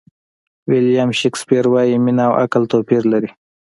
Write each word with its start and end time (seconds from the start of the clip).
ویلیام 0.71 1.09
شکسپیر 1.19 1.65
وایي 1.69 1.95
مینه 2.05 2.23
او 2.29 2.33
عمل 2.41 2.63
توپیر 2.71 3.03
لري. 3.11 3.29